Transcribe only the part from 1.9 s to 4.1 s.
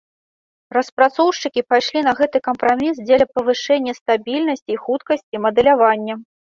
на гэты кампраміс дзеля павышэння